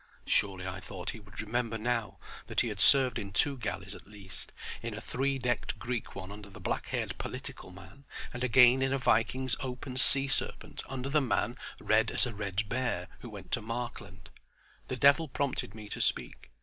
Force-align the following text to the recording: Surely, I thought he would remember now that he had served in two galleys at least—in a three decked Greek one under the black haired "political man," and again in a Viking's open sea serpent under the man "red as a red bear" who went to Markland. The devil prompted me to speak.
Surely, 0.25 0.65
I 0.65 0.79
thought 0.79 1.11
he 1.11 1.19
would 1.19 1.41
remember 1.41 1.77
now 1.77 2.17
that 2.47 2.61
he 2.61 2.69
had 2.69 2.79
served 2.79 3.19
in 3.19 3.31
two 3.31 3.55
galleys 3.55 3.93
at 3.93 4.07
least—in 4.07 4.95
a 4.95 4.99
three 4.99 5.37
decked 5.37 5.77
Greek 5.77 6.15
one 6.15 6.31
under 6.31 6.49
the 6.49 6.59
black 6.59 6.87
haired 6.87 7.19
"political 7.19 7.69
man," 7.69 8.05
and 8.33 8.43
again 8.43 8.81
in 8.81 8.93
a 8.93 8.97
Viking's 8.97 9.55
open 9.59 9.97
sea 9.97 10.27
serpent 10.27 10.81
under 10.89 11.07
the 11.09 11.21
man 11.21 11.55
"red 11.79 12.09
as 12.09 12.25
a 12.25 12.33
red 12.33 12.67
bear" 12.67 13.09
who 13.19 13.29
went 13.29 13.51
to 13.51 13.61
Markland. 13.61 14.31
The 14.87 14.95
devil 14.97 15.27
prompted 15.27 15.75
me 15.75 15.87
to 15.89 16.01
speak. 16.01 16.49